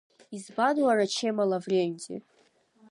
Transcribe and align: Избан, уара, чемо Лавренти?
Избан, 0.35 0.77
уара, 0.85 1.05
чемо 1.15 1.43
Лавренти? 1.51 2.15